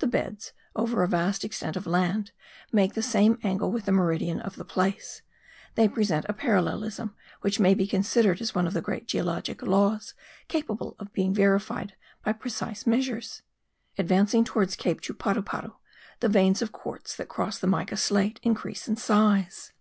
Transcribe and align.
The 0.00 0.08
beds, 0.08 0.54
over 0.74 1.04
a 1.04 1.06
vast 1.06 1.44
extent 1.44 1.76
of 1.76 1.86
land, 1.86 2.32
make 2.72 2.94
the 2.94 3.00
same 3.00 3.38
angle 3.44 3.70
with 3.70 3.84
the 3.84 3.92
meridian 3.92 4.40
of 4.40 4.56
the 4.56 4.64
place; 4.64 5.22
they 5.76 5.86
present 5.86 6.26
a 6.28 6.32
parallelism, 6.32 7.14
which 7.42 7.60
may 7.60 7.72
be 7.72 7.86
considered 7.86 8.40
as 8.40 8.56
one 8.56 8.66
of 8.66 8.74
the 8.74 8.80
great 8.82 9.06
geologic 9.06 9.62
laws 9.62 10.14
capable 10.48 10.96
of 10.98 11.12
being 11.12 11.32
verified 11.32 11.94
by 12.24 12.32
precise 12.32 12.88
measures. 12.88 13.42
Advancing 13.98 14.42
toward 14.42 14.76
Cape 14.78 15.00
Chuparuparu, 15.00 15.74
the 16.18 16.28
veins 16.28 16.60
of 16.60 16.72
quartz 16.72 17.14
that 17.14 17.28
cross 17.28 17.60
the 17.60 17.68
mica 17.68 17.96
slate 17.96 18.40
increase 18.42 18.88
in 18.88 18.96
size. 18.96 19.72